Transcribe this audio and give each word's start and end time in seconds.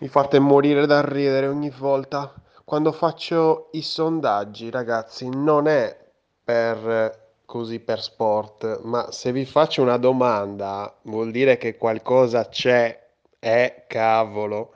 Mi 0.00 0.08
fate 0.08 0.38
morire 0.38 0.86
da 0.86 1.06
ridere 1.06 1.46
ogni 1.46 1.68
volta. 1.68 2.32
Quando 2.64 2.90
faccio 2.90 3.68
i 3.72 3.82
sondaggi, 3.82 4.70
ragazzi, 4.70 5.28
non 5.28 5.68
è 5.68 5.94
per 6.42 7.32
così 7.44 7.80
per 7.80 8.00
sport, 8.00 8.80
ma 8.84 9.12
se 9.12 9.30
vi 9.30 9.44
faccio 9.44 9.82
una 9.82 9.98
domanda, 9.98 10.96
vuol 11.02 11.30
dire 11.30 11.58
che 11.58 11.76
qualcosa 11.76 12.48
c'è. 12.48 13.08
Eh, 13.38 13.84
cavolo. 13.86 14.72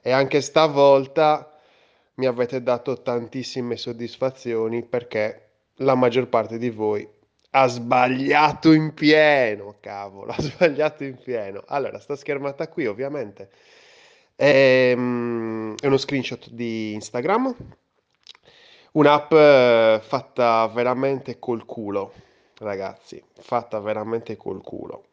E 0.00 0.12
anche 0.12 0.40
stavolta 0.40 1.52
mi 2.14 2.26
avete 2.26 2.62
dato 2.62 3.02
tantissime 3.02 3.76
soddisfazioni 3.76 4.84
perché 4.84 5.48
la 5.78 5.96
maggior 5.96 6.28
parte 6.28 6.56
di 6.58 6.70
voi 6.70 7.08
ha 7.50 7.66
sbagliato 7.66 8.70
in 8.70 8.94
pieno, 8.94 9.74
cavolo, 9.80 10.30
ha 10.38 10.40
sbagliato 10.40 11.02
in 11.02 11.16
pieno. 11.16 11.64
Allora, 11.66 11.98
sta 11.98 12.14
schermata 12.14 12.68
qui 12.68 12.86
ovviamente 12.86 13.50
è, 14.36 14.92
mm, 14.96 15.74
è 15.80 15.86
uno 15.86 15.96
screenshot 15.96 16.48
di 16.50 16.92
Instagram, 16.94 17.54
un'app 18.92 19.32
eh, 19.32 20.00
fatta 20.02 20.66
veramente 20.68 21.38
col 21.38 21.64
culo, 21.64 22.12
ragazzi, 22.58 23.22
fatta 23.40 23.80
veramente 23.80 24.36
col 24.36 24.62
culo. 24.62 25.04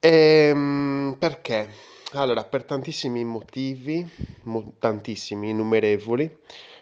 Ehm, 0.00 1.16
perché? 1.18 1.68
Allora, 2.12 2.44
per 2.44 2.64
tantissimi 2.64 3.24
motivi, 3.24 4.06
mo- 4.44 4.74
tantissimi, 4.78 5.50
innumerevoli, 5.50 6.38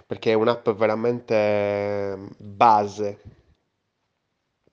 perché 0.07 0.31
è 0.33 0.35
un'app 0.35 0.69
veramente 0.71 2.17
base, 2.39 3.21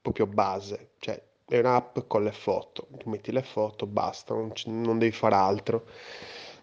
proprio 0.02 0.28
base, 0.28 0.92
cioè 1.00 1.20
è 1.56 1.60
un'app 1.60 2.00
con 2.08 2.24
le 2.24 2.32
foto, 2.32 2.88
metti 3.06 3.32
le 3.32 3.44
foto, 3.44 3.86
basta, 3.86 4.34
non, 4.34 4.52
c- 4.54 4.66
non 4.68 4.98
devi 5.00 5.12
fare 5.12 5.36
altro. 5.36 5.86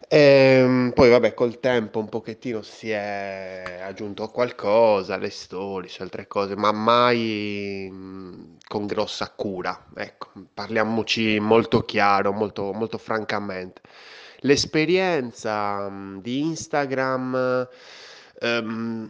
Ehm, 0.09 0.91
poi 0.95 1.09
vabbè, 1.11 1.35
col 1.35 1.61
tempo 1.61 2.01
un 2.01 2.09
pochettino 2.09 2.63
si 2.63 2.91
è 2.91 3.80
aggiunto 3.85 4.27
qualcosa, 4.29 5.16
le 5.16 5.30
stories, 5.30 6.01
altre 6.01 6.27
cose, 6.27 6.57
ma 6.57 6.73
mai 6.73 7.88
con 8.66 8.87
grossa 8.87 9.30
cura. 9.30 9.87
Ecco, 9.95 10.29
parliamoci 10.52 11.38
molto 11.38 11.85
chiaro, 11.85 12.32
molto, 12.32 12.73
molto 12.73 12.99
francamente. 12.99 13.82
L'esperienza 14.41 15.88
di 16.21 16.41
Instagram 16.41 17.69
ehm, 18.41 19.09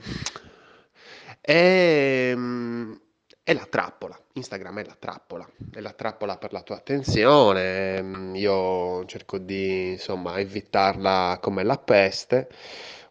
è, 1.40 2.34
mh, 2.34 3.00
è 3.42 3.52
la 3.52 3.66
trappola. 3.68 4.18
Instagram 4.34 4.80
è 4.80 4.84
la 4.84 4.96
trappola, 4.98 5.48
è 5.72 5.80
la 5.80 5.92
trappola 5.92 6.36
per 6.38 6.52
la 6.52 6.62
tua 6.62 6.76
attenzione. 6.76 8.00
mm, 8.02 8.34
Io 8.36 9.04
cerco 9.06 9.38
di, 9.38 9.90
insomma, 9.92 10.38
evitarla 10.38 11.38
come 11.40 11.62
la 11.64 11.76
peste. 11.78 12.48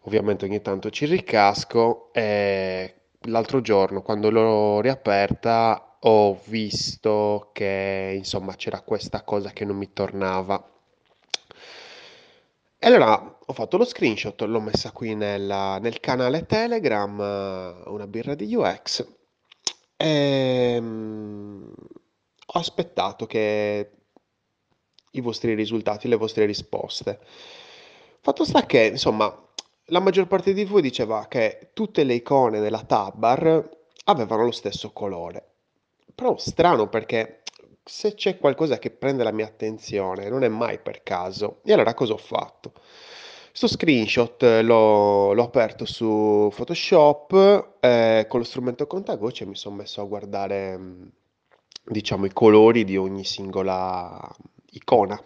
Ovviamente 0.02 0.44
ogni 0.46 0.62
tanto 0.62 0.90
ci 0.90 1.04
ricasco 1.06 2.10
e 2.12 2.94
l'altro 3.24 3.60
giorno, 3.60 4.02
quando 4.02 4.30
l'ho 4.30 4.80
riaperta, 4.80 5.96
ho 6.00 6.40
visto 6.46 7.50
che, 7.52 8.14
insomma, 8.16 8.54
c'era 8.56 8.80
questa 8.82 9.22
cosa 9.22 9.50
che 9.50 9.64
non 9.66 9.76
mi 9.76 9.92
tornava. 9.92 10.64
E 12.82 12.86
allora 12.86 13.38
ho 13.46 13.52
fatto 13.52 13.76
lo 13.76 13.84
screenshot, 13.84 14.40
l'ho 14.42 14.60
messa 14.60 14.90
qui 14.92 15.14
nella- 15.14 15.78
nel 15.78 16.00
canale 16.00 16.46
Telegram, 16.46 17.18
una 17.86 18.06
birra 18.06 18.34
di 18.34 18.54
UX, 18.54 19.06
e 20.00 20.78
mm, 20.80 21.72
ho 22.46 22.58
aspettato 22.58 23.26
che 23.26 23.90
i 25.10 25.20
vostri 25.20 25.52
risultati, 25.52 26.08
le 26.08 26.16
vostre 26.16 26.46
risposte. 26.46 27.20
Fatto 28.22 28.44
sta 28.44 28.64
che, 28.64 28.86
insomma, 28.86 29.30
la 29.86 30.00
maggior 30.00 30.26
parte 30.26 30.54
di 30.54 30.64
voi 30.64 30.80
diceva 30.80 31.26
che 31.28 31.70
tutte 31.74 32.04
le 32.04 32.14
icone 32.14 32.60
della 32.60 32.82
tab 32.82 33.16
bar 33.16 33.68
avevano 34.04 34.44
lo 34.44 34.52
stesso 34.52 34.90
colore. 34.92 35.48
Però 36.14 36.38
strano 36.38 36.88
perché 36.88 37.42
se 37.84 38.14
c'è 38.14 38.38
qualcosa 38.38 38.78
che 38.78 38.90
prende 38.90 39.22
la 39.22 39.32
mia 39.32 39.46
attenzione, 39.46 40.30
non 40.30 40.44
è 40.44 40.48
mai 40.48 40.78
per 40.78 41.02
caso. 41.02 41.60
E 41.64 41.74
allora 41.74 41.92
cosa 41.92 42.14
ho 42.14 42.18
fatto? 42.18 42.72
Sto 43.52 43.66
screenshot 43.66 44.42
eh, 44.42 44.62
l'ho 44.62 45.32
l'ho 45.32 45.42
aperto 45.44 45.84
su 45.84 46.50
Photoshop 46.54 47.76
e 47.80 48.26
con 48.28 48.40
lo 48.40 48.44
strumento 48.46 48.86
contagoce 48.86 49.44
mi 49.46 49.56
sono 49.56 49.76
messo 49.76 50.00
a 50.00 50.04
guardare, 50.04 50.76
mh, 50.76 51.10
diciamo, 51.84 52.24
i 52.26 52.32
colori 52.32 52.84
di 52.84 52.96
ogni 52.96 53.24
singola 53.24 54.18
icona. 54.72 55.20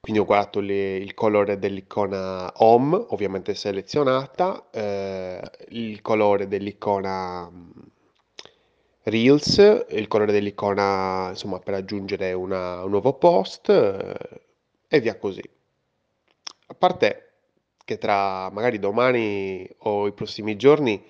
Quindi 0.00 0.20
ho 0.20 0.24
guardato 0.24 0.60
le- 0.60 0.96
il 0.96 1.12
colore 1.14 1.58
dell'icona 1.58 2.50
Home, 2.56 2.96
ovviamente 3.10 3.54
selezionata, 3.54 4.68
eh, 4.70 5.40
il 5.68 6.00
colore 6.00 6.48
dell'icona 6.48 7.48
mh, 7.50 7.72
Reels, 9.04 9.86
il 9.90 10.08
colore 10.08 10.32
dell'icona, 10.32 11.28
insomma, 11.30 11.58
per 11.58 11.74
aggiungere 11.74 12.32
una- 12.32 12.82
un 12.84 12.90
nuovo 12.90 13.14
post, 13.14 13.68
eh, 13.68 14.40
e 14.88 15.00
via 15.00 15.16
così. 15.18 15.42
A 16.70 16.74
parte 16.74 17.30
che 17.84 17.98
tra 17.98 18.48
magari 18.50 18.78
domani 18.78 19.68
o 19.78 20.06
i 20.06 20.12
prossimi 20.12 20.54
giorni 20.54 21.04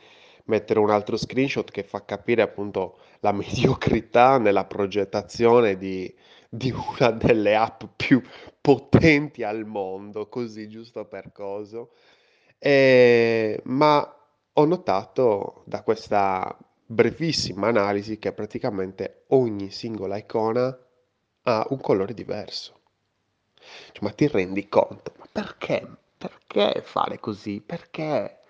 metterò 0.47 0.81
un 0.81 0.89
altro 0.89 1.19
screenshot 1.19 1.71
che 1.71 1.83
fa 1.83 2.03
capire 2.03 2.41
appunto 2.41 2.99
la 3.21 3.31
mediocrità 3.33 4.39
nella 4.39 4.65
progettazione 4.65 5.77
di, 5.77 6.13
di 6.49 6.71
una 6.73 7.11
delle 7.11 7.57
app 7.57 7.83
più 7.95 8.23
potenti 8.59 9.43
al 9.43 9.67
mondo, 9.67 10.29
così 10.31 10.67
giusto 10.67 11.05
per 11.05 11.31
coso. 11.31 11.91
Eh, 12.59 13.61
ma 13.65 14.17
ho 14.55 14.65
notato 14.65 15.63
da 15.67 15.83
questa 15.83 16.57
brevissima 16.87 17.69
analisi 17.69 18.19
che 18.19 18.33
praticamente 18.33 19.25
ogni 19.29 19.71
singola 19.71 20.17
icona 20.17 20.75
ha 21.43 21.67
un 21.69 21.81
colore 21.81 22.15
diverso. 22.15 22.80
Cioè, 23.93 24.03
ma 24.05 24.11
ti 24.13 24.27
rendi 24.29 24.69
conto? 24.69 25.15
Ma 25.19 25.27
perché? 25.31 25.87
Perché 26.17 26.83
fare 26.85 27.19
così? 27.19 27.61
Perché? 27.65 28.41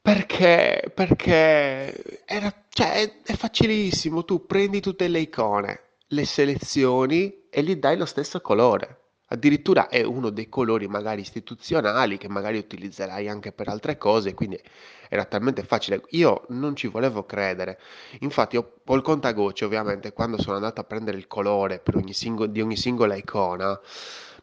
Perché? 0.00 0.90
Perché 0.94 2.24
era, 2.24 2.64
cioè, 2.68 3.22
è, 3.22 3.34
facilissimo. 3.34 4.24
Tu 4.24 4.46
prendi 4.46 4.80
tutte 4.80 5.08
le 5.08 5.18
icone, 5.20 5.80
le 6.08 6.24
selezioni 6.24 7.48
e 7.50 7.62
gli 7.62 7.76
dai 7.76 7.96
lo 7.96 8.06
stesso 8.06 8.40
colore. 8.40 9.05
Addirittura 9.28 9.88
è 9.88 10.02
uno 10.04 10.30
dei 10.30 10.48
colori 10.48 10.86
magari 10.86 11.20
istituzionali 11.20 12.16
che 12.16 12.28
magari 12.28 12.58
utilizzerai 12.58 13.28
anche 13.28 13.50
per 13.50 13.68
altre 13.68 13.98
cose, 13.98 14.34
quindi 14.34 14.60
era 15.08 15.24
talmente 15.24 15.64
facile. 15.64 16.02
Io 16.10 16.44
non 16.50 16.76
ci 16.76 16.86
volevo 16.86 17.24
credere. 17.24 17.78
Infatti 18.20 18.56
ho, 18.56 18.74
ho 18.84 18.94
il 18.94 19.02
contagocce, 19.02 19.64
ovviamente, 19.64 20.12
quando 20.12 20.40
sono 20.40 20.56
andato 20.56 20.80
a 20.80 20.84
prendere 20.84 21.16
il 21.18 21.26
colore 21.26 21.82
ogni 21.94 22.12
singo- 22.12 22.46
di 22.46 22.60
ogni 22.60 22.76
singola 22.76 23.16
icona, 23.16 23.78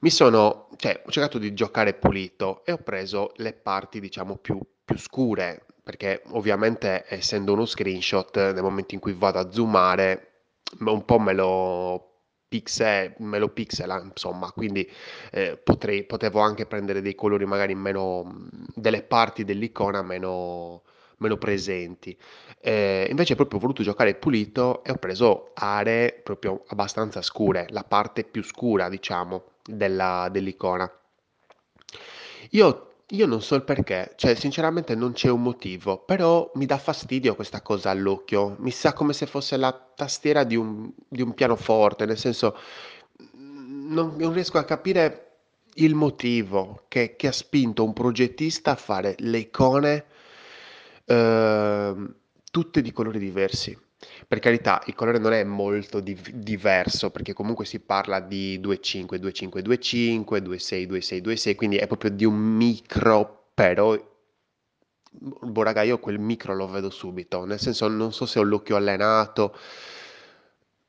mi 0.02 0.10
sono, 0.10 0.68
cioè, 0.76 1.02
ho 1.06 1.12
cercato 1.12 1.38
di 1.38 1.54
giocare 1.54 1.94
pulito 1.94 2.64
e 2.66 2.74
ho 2.74 2.78
preso 2.78 3.32
le 3.38 3.54
parti, 3.54 4.00
diciamo, 4.02 4.36
più, 4.38 4.60
più 4.84 4.98
scure, 4.98 5.66
perché 5.82 6.24
ovviamente 6.32 7.06
essendo 7.08 7.54
uno 7.54 7.66
screenshot, 7.66 8.36
nel 8.52 8.62
momento 8.64 8.94
in 8.96 9.00
cui 9.00 9.14
vado 9.14 9.40
a 9.40 9.50
zoomare, 9.52 10.32
un 10.80 11.06
po' 11.06 11.20
me 11.20 11.34
lo 11.34 12.13
pixel, 12.54 13.16
me 13.20 13.40
lo 13.40 13.50
pixela, 13.50 14.00
insomma, 14.00 14.52
quindi 14.52 14.88
eh, 15.32 15.58
potrei, 15.58 16.04
potevo 16.04 16.40
anche 16.40 16.68
prendere 16.68 17.02
dei 17.02 17.16
colori 17.16 17.46
magari 17.46 17.74
meno, 17.74 18.48
delle 18.76 19.02
parti 19.02 19.44
dell'icona 19.44 20.04
meno, 20.04 20.84
meno 21.18 21.38
presenti. 21.38 22.16
Eh, 22.60 23.08
invece 23.10 23.36
proprio 23.36 23.58
ho 23.58 23.62
voluto 23.62 23.82
giocare 23.82 24.14
pulito 24.16 24.84
e 24.84 24.92
ho 24.92 24.98
preso 24.98 25.50
aree 25.56 26.14
proprio 26.24 26.64
abbastanza 26.68 27.24
scure, 27.24 27.66
la 27.70 27.84
parte 27.84 28.24
più 28.24 28.44
scura, 28.44 28.88
diciamo, 28.88 29.44
della- 29.66 30.30
dell'icona. 30.32 30.90
Io, 32.52 32.93
io 33.14 33.28
non 33.28 33.42
so 33.42 33.54
il 33.56 33.64
perché, 33.64 34.14
cioè 34.16 34.34
sinceramente 34.36 34.96
non 34.96 35.14
c'è 35.14 35.30
un 35.30 35.44
motivo, 35.44 36.00
però 36.00 36.50
mi 36.56 36.66
dà 36.66 36.78
fastidio 36.80 37.36
questa 37.36 37.62
cosa 37.62 37.92
all'occhio. 37.92 38.56
Mi 38.60 38.72
sa 38.72 38.94
come 38.94 39.14
se 39.14 39.28
fosse 39.28 39.56
la 39.58 39.72
tastiera 39.72 40.44
di 40.44 40.56
un, 40.56 40.92
di 41.08 41.22
un 41.22 41.34
pianoforte, 41.36 42.06
nel 42.06 42.18
senso 42.18 42.58
mm, 43.38 43.94
non, 43.94 44.16
non 44.18 44.34
riesco 44.34 44.58
a 44.58 44.64
capire 44.64 45.28
il 45.76 45.94
motivo 45.96 46.86
che, 46.88 47.16
che 47.16 47.28
ha 47.28 47.32
spinto 47.32 47.84
un 47.84 47.94
progettista 47.94 48.72
a 48.72 48.76
fare 48.76 49.16
le 49.20 49.38
icone 49.38 50.06
ehm, 51.06 52.16
tutte 52.52 52.82
di 52.82 52.92
colori 52.92 53.20
diversi. 53.20 53.78
Per 54.28 54.40
carità, 54.40 54.82
il 54.88 54.96
colore 54.96 55.18
non 55.20 55.34
è 55.34 55.44
molto 55.44 56.00
div- 56.00 56.30
diverso 56.32 57.12
perché 57.12 57.34
comunque 57.34 57.66
si 57.66 57.80
parla 57.80 58.20
di 58.20 58.60
2.5, 58.60 59.18
2.5, 59.18 59.62
2.5, 59.62 60.40
2.6, 60.42 60.86
2.6, 60.88 61.22
2.6, 61.22 61.56
quindi 61.56 61.78
è 61.78 61.88
proprio 61.88 62.12
di 62.12 62.26
un 62.26 62.36
micro, 62.36 63.48
però, 63.54 63.96
boh 65.12 65.64
raga, 65.64 65.82
io 65.84 66.00
quel 66.00 66.20
micro 66.20 66.54
lo 66.56 66.68
vedo 66.68 66.90
subito, 66.90 67.46
nel 67.46 67.60
senso 67.60 67.88
non 67.88 68.12
so 68.14 68.26
se 68.26 68.40
ho 68.40 68.44
l'occhio 68.44 68.76
allenato, 68.76 69.56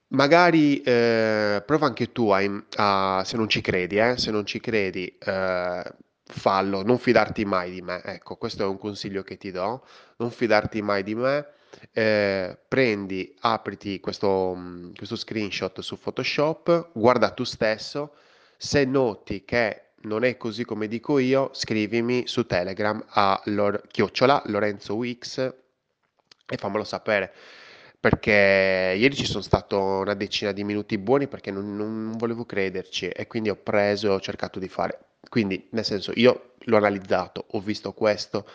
Magari 0.08 0.80
eh, 0.82 1.62
prova 1.66 1.86
anche 1.86 2.12
tu 2.12 2.30
a, 2.30 2.40
a- 2.76 3.24
se 3.24 3.36
non 3.36 3.48
ci 3.48 3.60
credi, 3.60 3.96
eh, 3.98 4.16
se 4.16 4.30
non 4.30 4.46
ci 4.46 4.60
credi, 4.60 5.06
eh, 5.18 5.82
fallo, 6.26 6.82
non 6.82 6.98
fidarti 6.98 7.44
mai 7.44 7.70
di 7.72 7.82
me. 7.82 8.00
Ecco, 8.04 8.36
questo 8.36 8.62
è 8.62 8.66
un 8.66 8.78
consiglio 8.78 9.22
che 9.22 9.36
ti 9.36 9.50
do, 9.50 9.84
non 10.18 10.30
fidarti 10.30 10.82
mai 10.82 11.02
di 11.02 11.14
me. 11.16 11.46
Eh, 11.92 12.58
prendi, 12.68 13.34
apriti 13.40 14.00
questo, 14.00 14.54
mm, 14.56 14.92
questo 14.94 15.16
screenshot 15.16 15.80
su 15.80 15.98
Photoshop, 15.98 16.90
guarda 16.92 17.30
tu 17.30 17.44
stesso, 17.44 18.14
se 18.56 18.84
noti 18.84 19.44
che 19.44 19.84
non 20.02 20.24
è 20.24 20.36
così 20.36 20.64
come 20.64 20.88
dico 20.88 21.18
io, 21.18 21.50
scrivimi 21.52 22.26
su 22.26 22.46
Telegram 22.46 23.02
a 23.10 23.40
lor- 23.46 23.86
chiocciola 23.88 24.42
Lorenzo 24.46 24.94
Wix 24.96 25.38
e 26.46 26.56
fammelo 26.56 26.84
sapere. 26.84 27.32
Perché 28.00 28.94
ieri 28.98 29.14
ci 29.14 29.24
sono 29.24 29.42
stato 29.42 29.80
una 29.80 30.12
decina 30.14 30.52
di 30.52 30.62
minuti 30.62 30.98
buoni 30.98 31.26
perché 31.26 31.50
non, 31.50 31.74
non 31.74 32.12
volevo 32.18 32.44
crederci 32.44 33.08
e 33.08 33.26
quindi 33.26 33.48
ho 33.48 33.56
preso 33.56 34.08
e 34.08 34.10
ho 34.10 34.20
cercato 34.20 34.58
di 34.58 34.68
fare. 34.68 34.98
Quindi, 35.28 35.68
nel 35.70 35.84
senso, 35.86 36.12
io 36.14 36.52
l'ho 36.58 36.76
analizzato, 36.76 37.46
ho 37.52 37.60
visto 37.60 37.92
questo 37.92 38.46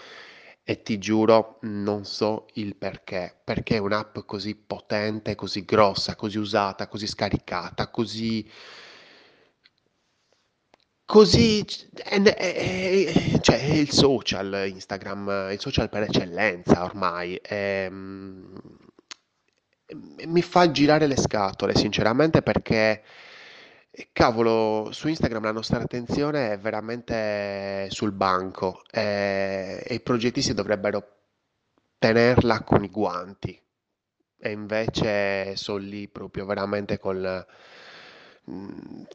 e 0.70 0.84
ti 0.84 1.00
giuro, 1.00 1.58
non 1.62 2.06
so 2.06 2.46
il 2.54 2.76
perché. 2.76 3.36
Perché 3.44 3.76
è 3.78 3.80
un'app 3.80 4.20
così 4.26 4.56
potente, 4.56 5.34
così 5.36 5.66
grossa, 5.66 6.16
così 6.16 6.38
usata, 6.38 6.88
così 6.88 7.08
scaricata, 7.08 7.90
così 7.90 8.48
Così, 11.06 11.66
è, 11.94 12.22
è- 12.22 12.34
è- 13.34 13.40
cioè, 13.42 13.60
è 13.60 13.74
il 13.74 13.90
social, 13.92 14.66
Instagram, 14.68 15.50
il 15.52 15.60
social 15.60 15.90
per 15.90 16.04
eccellenza 16.04 16.84
ormai. 16.84 17.40
ehm, 17.44 18.54
mi 20.28 20.42
fa 20.42 20.70
girare 20.72 21.08
le 21.08 21.18
scatole, 21.18 21.76
sinceramente, 21.76 22.42
perché, 22.42 23.02
eh, 24.00 24.10
cavolo, 24.14 24.90
su 24.92 25.08
Instagram 25.10 25.44
la 25.44 25.52
nostra 25.52 25.80
attenzione 25.80 26.54
è 26.54 26.60
veramente 26.60 27.88
sul 27.90 28.14
banco 28.14 28.82
eh, 28.92 29.84
e 29.86 29.94
i 29.96 30.00
progettisti 30.02 30.54
dovrebbero 30.54 31.06
tenerla 31.98 32.64
con 32.64 32.84
i 32.84 32.90
guanti. 32.90 33.62
E 34.42 34.52
invece 34.52 35.58
sono 35.58 35.80
lì 35.80 36.08
proprio 36.08 36.46
veramente 36.46 36.98
col, 36.98 37.46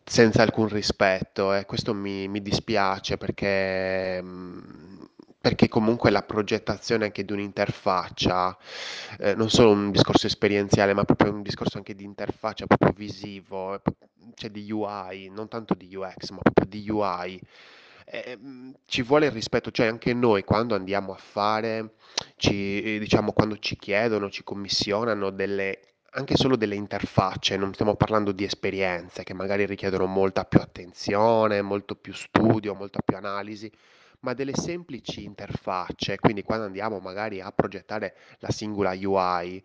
senza 0.05 0.43
alcun 0.43 0.69
rispetto 0.69 1.55
e 1.55 1.65
questo 1.65 1.95
mi, 1.95 2.29
mi 2.29 2.43
dispiace 2.43 3.17
perché, 3.17 4.21
mh, 4.23 5.09
perché 5.45 5.69
comunque 5.69 6.11
la 6.11 6.23
progettazione 6.23 7.05
anche 7.05 7.25
di 7.25 7.33
un'interfaccia, 7.33 8.57
eh, 9.19 9.35
non 9.35 9.51
solo 9.51 9.73
un 9.73 9.91
discorso 9.91 10.27
esperienziale, 10.27 10.95
ma 10.95 11.05
proprio 11.05 11.33
un 11.33 11.43
discorso 11.43 11.77
anche 11.77 11.95
di 11.95 12.05
interfaccia 12.05 12.67
proprio 12.67 12.93
visivo, 12.97 13.75
eh, 13.75 13.81
cioè 14.35 14.51
di 14.51 14.71
UI, 14.71 15.29
non 15.31 15.49
tanto 15.49 15.75
di 15.75 15.95
UX, 15.95 16.31
ma 16.31 16.39
proprio 16.41 16.67
di 16.67 16.89
UI. 16.89 17.41
eh, 18.07 18.37
mh, 18.37 18.73
ci 18.87 19.03
vuole 19.03 19.27
il 19.27 19.33
rispetto, 19.33 19.71
cioè 19.71 19.87
anche 19.87 20.13
noi 20.15 20.45
quando 20.45 20.75
andiamo 20.75 21.13
a 21.13 21.17
fare 21.17 21.95
ci, 22.37 22.83
eh, 22.97 22.99
diciamo, 22.99 23.33
quando 23.33 23.59
ci 23.59 23.77
chiedono, 23.77 24.31
ci 24.31 24.43
commissionano 24.45 25.31
delle, 25.31 25.81
anche 26.13 26.37
solo 26.37 26.57
delle 26.57 26.75
interfacce, 26.77 27.57
non 27.57 27.73
stiamo 27.75 27.97
parlando 27.97 28.33
di 28.33 28.45
esperienze 28.45 29.23
che 29.25 29.35
magari 29.35 29.67
richiedono 29.67 30.07
molta 30.07 30.45
più 30.45 30.61
attenzione, 30.61 31.63
molto 31.63 31.95
più 31.97 32.13
studio, 32.15 32.75
molta 32.75 33.01
più 33.05 33.17
analisi, 33.17 33.71
ma 34.25 34.33
delle 34.33 34.55
semplici 34.55 35.23
interfacce, 35.23 36.19
quindi 36.19 36.43
quando 36.43 36.65
andiamo 36.65 36.99
magari 36.99 37.41
a 37.41 37.53
progettare 37.53 38.17
la 38.39 38.51
singola 38.51 38.93
UI, 38.93 39.63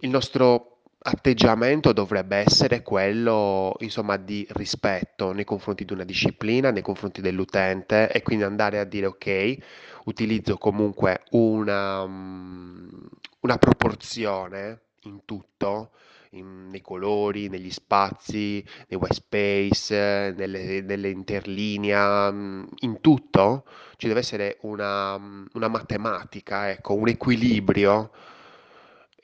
il 0.00 0.08
nostro 0.08 0.80
atteggiamento 1.00 1.92
dovrebbe 1.92 2.36
essere 2.38 2.82
quello, 2.82 3.76
insomma, 3.80 4.16
di 4.16 4.46
rispetto 4.50 5.32
nei 5.32 5.44
confronti 5.44 5.84
di 5.84 5.92
una 5.92 6.04
disciplina, 6.04 6.70
nei 6.70 6.82
confronti 6.82 7.20
dell'utente 7.20 8.10
e 8.10 8.22
quindi 8.22 8.44
andare 8.44 8.78
a 8.78 8.84
dire 8.84 9.06
ok, 9.06 9.56
utilizzo 10.04 10.56
comunque 10.56 11.22
una, 11.30 12.06
mm, 12.06 12.88
una 13.40 13.58
proporzione 13.58 14.80
in 15.02 15.24
tutto, 15.26 15.90
in- 16.32 16.68
nei 16.70 16.80
colori, 16.80 17.48
negli 17.48 17.70
spazi, 17.70 18.64
nei 18.88 18.98
white 18.98 19.14
space, 19.14 20.34
nelle, 20.36 20.80
nelle 20.82 21.08
interlinea, 21.10 22.30
mm, 22.30 22.64
in 22.80 23.00
tutto 23.00 23.64
ci 23.96 24.06
deve 24.08 24.20
essere 24.20 24.58
una, 24.62 25.18
mm, 25.18 25.46
una 25.54 25.68
matematica, 25.68 26.70
ecco, 26.70 26.94
un 26.94 27.08
equilibrio 27.08 28.10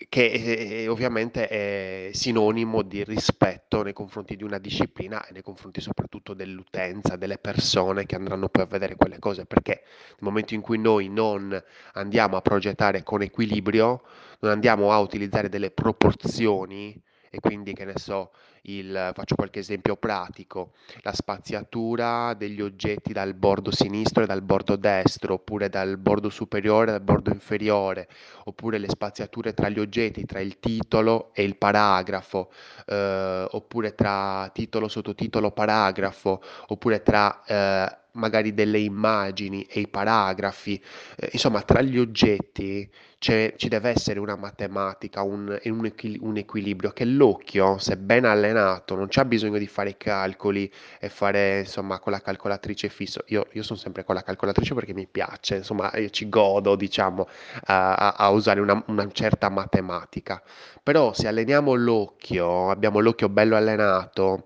che 0.09 0.83
eh, 0.83 0.89
ovviamente 0.89 1.49
è 1.49 2.11
sinonimo 2.13 2.83
di 2.83 3.05
rispetto 3.05 3.83
nei 3.83 3.93
confronti 3.93 4.37
di 4.37 4.45
una 4.45 4.59
disciplina 4.59 5.25
e 5.27 5.33
nei 5.33 5.43
confronti 5.43 5.81
soprattutto 5.81 6.35
dell'utenza, 6.35 7.17
delle 7.17 7.39
persone 7.39 8.07
che 8.07 8.17
andranno 8.17 8.49
poi 8.49 8.63
a 8.63 8.67
vedere 8.67 8.97
quelle 8.97 9.19
cose, 9.19 9.47
perché 9.47 9.83
nel 9.85 10.19
momento 10.21 10.55
in 10.55 10.61
cui 10.61 10.79
noi 10.79 11.09
non 11.09 11.61
andiamo 11.95 12.37
a 12.37 12.41
progettare 12.41 13.03
con 13.03 13.23
equilibrio, 13.23 14.03
non 14.41 14.53
andiamo 14.53 14.93
a 14.93 14.99
utilizzare 14.99 15.49
delle 15.49 15.71
proporzioni 15.71 17.01
e 17.35 17.41
quindi 17.41 17.73
che 17.73 17.85
ne 17.85 17.95
so, 17.97 18.31
il, 18.63 19.11
faccio 19.13 19.35
qualche 19.35 19.59
esempio 19.59 19.97
pratico, 19.97 20.71
la 21.03 21.13
spaziatura 21.13 22.33
degli 22.35 22.63
oggetti 22.63 23.13
dal 23.13 23.35
bordo 23.35 23.73
sinistro 23.73 24.23
e 24.23 24.27
dal 24.27 24.41
bordo 24.41 24.77
destro, 24.77 25.35
oppure 25.35 25.69
dal 25.69 25.99
bordo 25.99 26.31
superiore 26.31 26.91
e 26.91 26.93
dal 26.93 27.03
bordo 27.03 27.31
inferiore, 27.31 28.09
oppure 28.45 28.79
le 28.79 28.89
spaziature 28.89 29.53
tra 29.53 29.69
gli 29.69 29.81
oggetti, 29.81 30.25
tra 30.25 30.39
il 30.39 30.61
titolo 30.61 31.31
e 31.35 31.43
il 31.43 31.57
paragrafo, 31.57 32.53
eh, 32.87 33.47
oppure 33.51 33.97
tra 33.97 34.49
titolo, 34.55 34.87
sottotitolo, 34.87 35.51
paragrafo, 35.51 36.41
oppure 36.69 37.03
tra 37.03 37.43
eh, 37.45 37.99
magari 38.15 38.55
delle 38.55 38.79
immagini 38.79 39.63
e 39.69 39.81
i 39.81 39.89
paragrafi, 39.89 40.81
eh, 41.17 41.31
insomma, 41.33 41.63
tra 41.63 41.81
gli 41.83 41.99
oggetti 41.99 42.89
c'è- 43.19 43.55
ci 43.57 43.69
deve 43.69 43.91
essere 43.91 44.19
una 44.21 44.37
matematica, 44.37 45.23
un, 45.23 45.59
un 45.65 45.85
equil- 45.87 46.19
un 46.21 46.37
equilibrio 46.37 46.91
che 46.91 47.05
l'occhio, 47.05 47.79
se 47.79 47.97
ben 47.97 48.25
allenato, 48.25 48.95
non 48.95 49.07
c'ha 49.09 49.25
bisogno 49.25 49.59
di 49.59 49.67
fare 49.67 49.97
calcoli 49.97 50.71
e 51.01 51.09
fare, 51.09 51.61
insomma, 51.61 51.99
con 51.99 52.13
la 52.13 52.21
calcolatrice 52.21 52.89
fisso. 52.89 53.23
Io, 53.29 53.47
io 53.53 53.63
sono 53.63 53.79
sempre 53.79 54.05
con 54.05 54.15
la 54.15 54.23
calcolatrice 54.23 54.75
perché 54.75 54.93
mi 54.95 55.07
piace, 55.07 55.57
insomma, 55.57 55.91
io 55.97 56.11
ci 56.11 56.29
godo, 56.29 56.77
diciamo, 56.77 57.27
a- 57.67 58.13
a 58.17 58.29
usare 58.31 58.61
una, 58.61 58.83
una 58.89 59.09
certa 59.13 59.49
matematica. 59.49 60.43
Però 60.83 61.13
se 61.15 61.27
alleniamo 61.29 61.75
l'occhio, 61.75 62.71
abbiamo 62.71 63.01
l'occhio 63.01 63.29
bello 63.29 63.57
allenato, 63.57 64.45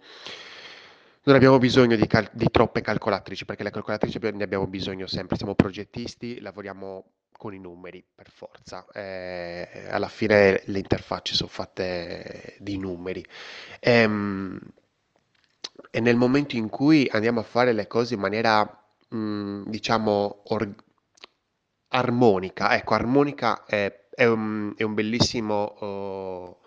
non 1.28 1.36
abbiamo 1.36 1.58
bisogno 1.58 1.94
di, 1.96 2.06
cal- 2.06 2.30
di 2.32 2.48
troppe 2.50 2.80
calcolatrici, 2.80 3.44
perché 3.44 3.62
le 3.62 3.70
calcolatrici 3.70 4.18
ne 4.32 4.42
abbiamo 4.44 4.66
bisogno 4.66 5.06
sempre. 5.06 5.37
Siamo 5.37 5.54
progettisti, 5.54 6.40
lavoriamo 6.40 7.04
con 7.37 7.52
i 7.54 7.58
numeri 7.58 8.02
per 8.14 8.30
forza. 8.30 8.87
Eh, 8.92 9.87
alla 9.90 10.08
fine 10.08 10.62
le 10.64 10.78
interfacce 10.78 11.35
sono 11.35 11.50
fatte 11.50 12.56
di 12.61 12.78
numeri. 12.78 13.25
Ehm, 13.80 14.58
E, 15.90 16.00
nel 16.00 16.16
momento 16.16 16.56
in 16.56 16.68
cui 16.68 17.08
andiamo 17.11 17.40
a 17.40 17.42
fare 17.44 17.73
le 17.73 17.87
cose 17.87 18.14
in 18.14 18.20
maniera, 18.20 18.62
mh, 19.08 19.62
diciamo, 19.70 20.42
or- 20.47 20.75
armonica, 21.90 22.75
ecco, 22.76 22.94
armonica 22.94 23.64
è, 23.64 24.06
è 24.14 24.25
un, 24.26 24.73
è 24.76 24.82
un 24.82 24.94
bellissimo 24.94 25.54
oh, 25.64 26.58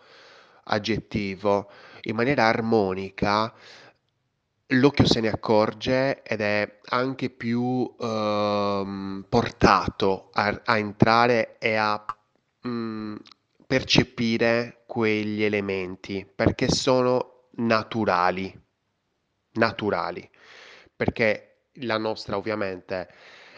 aggettivo. 0.65 1.69
In 2.03 2.15
maniera 2.15 2.45
armonica 2.47 3.53
l'occhio 4.71 5.05
se 5.05 5.19
ne 5.19 5.29
accorge 5.29 6.21
ed 6.23 6.41
è 6.41 6.79
anche 6.89 7.29
più 7.29 7.93
ehm, 7.99 9.25
portato 9.27 10.29
a, 10.33 10.61
a 10.63 10.77
entrare 10.77 11.57
e 11.57 11.75
a 11.75 12.03
mm, 12.67 13.15
percepire 13.65 14.83
quegli 14.85 15.43
elementi 15.43 16.29
perché 16.33 16.69
sono 16.69 17.47
naturali, 17.55 18.57
naturali, 19.53 20.29
perché 20.95 21.65
la 21.75 21.97
nostra 21.97 22.37
ovviamente 22.37 23.09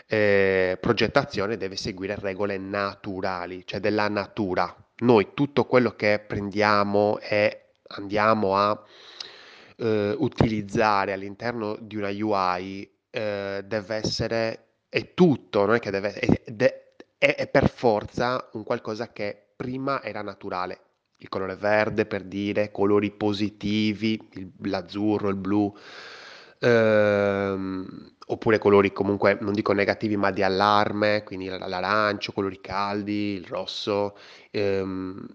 eh, 0.08 0.78
progettazione 0.80 1.58
deve 1.58 1.76
seguire 1.76 2.16
regole 2.16 2.58
naturali, 2.58 3.66
cioè 3.66 3.80
della 3.80 4.10
natura. 4.10 4.76
Noi 4.98 5.32
tutto 5.34 5.66
quello 5.66 5.96
che 5.96 6.24
prendiamo 6.26 7.20
e 7.20 7.72
andiamo 7.88 8.56
a 8.56 8.84
eh, 9.78 10.16
utilizzare 10.18 11.14
all'interno 11.14 11.78
di 11.80 11.96
una 11.98 12.10
UI 12.10 12.90
eh, 13.10 13.62
deve 13.66 13.96
essere, 13.96 14.66
è 14.90 15.14
tutto, 15.14 15.66
non 15.66 15.76
è 15.76 15.80
che 15.80 15.92
deve, 15.92 16.14
è, 16.14 16.84
è- 17.18 17.36
è 17.36 17.48
per 17.48 17.70
forza 17.70 18.50
un 18.54 18.64
qualcosa 18.64 19.12
che 19.12 19.54
prima 19.56 20.02
era 20.04 20.22
naturale. 20.22 20.80
Il 21.18 21.30
colore 21.30 21.56
verde 21.56 22.06
per 22.06 22.24
dire 22.24 22.72
colori 22.72 23.12
positivi, 23.12 24.20
il- 24.34 24.52
l'azzurro, 24.64 25.30
il 25.30 25.36
blu, 25.38 25.74
ehm, 26.60 28.12
oppure 28.28 28.58
colori 28.58 28.92
comunque 28.94 29.38
non 29.42 29.54
dico 29.54 29.74
negativi 29.74 30.16
ma 30.18 30.32
di 30.32 30.44
allarme, 30.44 31.24
quindi 31.24 31.48
l'arancio, 31.48 32.32
colori 32.34 32.60
caldi, 32.62 33.34
il 33.36 33.46
rosso. 33.46 34.16
ehm, 34.52 35.28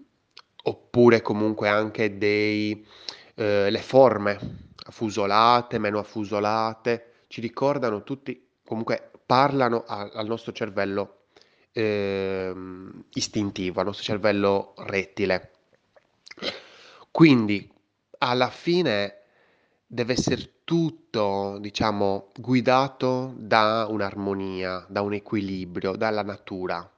oppure 0.63 1.21
comunque 1.21 1.67
anche 1.69 2.17
dei, 2.17 2.85
eh, 3.39 3.69
le 3.69 3.79
forme 3.79 4.37
affusolate, 4.85 5.77
meno 5.79 5.99
affusolate, 5.99 7.23
ci 7.27 7.41
ricordano 7.41 8.03
tutti, 8.03 8.47
comunque 8.65 9.11
parlano 9.25 9.83
a- 9.87 10.09
al 10.13 10.27
nostro 10.27 10.51
cervello 10.51 11.15
ehm, 11.71 13.05
istintivo, 13.13 13.79
al 13.79 13.85
nostro 13.87 14.03
cervello 14.03 14.73
rettile. 14.77 15.51
Quindi 17.11 17.69
alla 18.19 18.49
fine 18.49 19.15
deve 19.85 20.13
essere 20.13 20.53
tutto, 20.63 21.57
diciamo, 21.59 22.29
guidato 22.35 23.33
da 23.37 23.87
un'armonia, 23.89 24.85
da 24.89 25.01
un 25.01 25.13
equilibrio, 25.13 25.95
dalla 25.95 26.21
natura. 26.23 26.89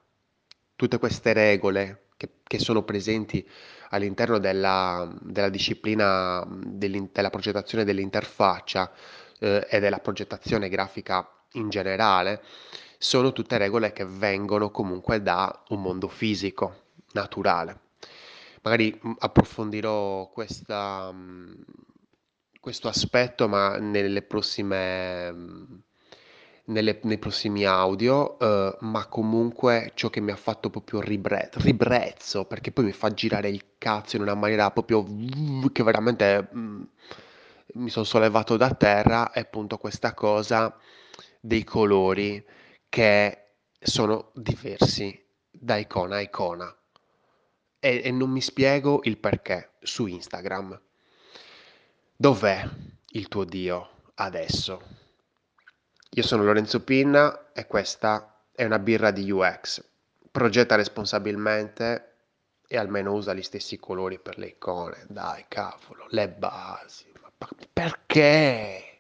Tutte 0.76 0.98
queste 1.00 1.34
regole 1.34 2.08
che, 2.18 2.30
che 2.44 2.60
sono 2.60 2.84
presenti 2.84 3.48
all'interno 3.92 4.40
della, 4.40 5.10
della 5.22 5.50
disciplina 5.50 6.46
della 6.48 7.30
progettazione 7.30 7.84
dell'interfaccia 7.84 8.92
eh, 9.40 9.68
e 9.70 9.80
della 9.80 10.00
progettazione 10.00 10.70
grafica 10.70 11.28
in 11.54 11.70
generale, 11.70 12.42
sono 12.98 13.32
tutte 13.32 13.58
regole 13.58 13.92
che 13.94 14.06
vengono 14.06 14.70
comunque 14.70 15.22
da 15.22 15.64
un 15.70 15.82
mondo 15.82 16.08
fisico, 16.08 16.84
naturale. 17.14 17.80
Magari 18.62 18.98
approfondirò 19.20 20.30
questa, 20.30 21.12
questo 22.60 22.88
aspetto, 22.88 23.48
ma 23.48 23.78
nelle 23.78 24.22
prossime, 24.22 25.84
nelle- 26.66 27.00
nei 27.04 27.18
prossimi 27.18 27.66
audio, 27.66 28.38
eh, 28.40 28.78
ma 28.82 29.06
comunque 29.08 29.92
ciò 29.96 30.10
che 30.10 30.22
mi 30.22 30.32
ha 30.32 30.36
fatto 30.36 30.70
proprio 30.70 31.00
ribre- 31.02 31.50
ribrezzo, 31.54 32.46
perché 32.46 32.72
poi 32.72 32.86
mi 32.86 32.92
fa 32.92 33.14
girare 33.14 33.50
il 33.50 33.64
cazzo 33.78 34.16
in 34.16 34.22
una 34.24 34.36
maniera 34.36 34.70
proprio 34.72 35.04
che 35.72 35.84
veramente 35.84 36.48
mh, 36.52 36.84
mi 37.76 37.90
sono 37.90 38.06
sollevato 38.06 38.58
da 38.58 38.74
terra, 38.74 39.32
è 39.32 39.40
appunto 39.40 39.78
questa 39.78 40.14
cosa 40.14 40.76
dei 41.40 41.64
colori 41.64 42.44
che 42.90 43.38
sono 43.80 44.32
diversi 44.36 45.18
da 45.50 45.78
icona 45.78 46.18
a 46.18 46.22
icona 46.22 46.76
e, 47.80 48.02
e 48.04 48.12
non 48.12 48.30
mi 48.30 48.42
spiego 48.42 49.02
il 49.04 49.18
perché 49.18 49.72
su 49.82 50.06
Instagram. 50.06 50.80
Dov'è 52.16 52.64
il 53.12 53.28
tuo 53.28 53.44
Dio 53.44 53.90
adesso? 54.16 54.82
Io 56.14 56.24
sono 56.24 56.44
Lorenzo 56.44 56.84
Pinna 56.84 57.54
e 57.54 57.68
questa 57.68 58.44
è 58.52 58.66
una 58.66 58.80
birra 58.80 59.12
di 59.12 59.32
UX. 59.32 59.82
Progetta 60.30 60.76
responsabilmente 60.76 62.16
e 62.68 62.78
almeno 62.78 63.14
usa 63.14 63.34
gli 63.34 63.42
stessi 63.42 63.80
colori 63.80 64.20
per 64.20 64.38
le 64.38 64.48
icone. 64.48 65.06
Dai, 65.08 65.46
cavolo, 65.48 66.08
le 66.10 66.28
basi. 66.28 67.06
Ma 67.22 67.32
perché? 67.72 68.91